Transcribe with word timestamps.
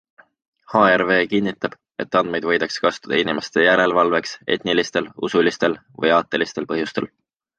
HRW 0.75 1.15
kinnitab, 1.33 1.73
et 2.03 2.17
andmeid 2.21 2.47
võidakse 2.51 2.81
kasutada 2.85 3.19
inimeste 3.23 3.67
järelvalveks 3.67 4.33
etnilistel, 4.57 5.09
usulistel 5.29 5.79
või 6.05 6.15
aatelistel 6.17 6.69
põhjustel. 6.73 7.09